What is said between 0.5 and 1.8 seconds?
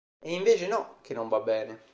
no, che non va bene.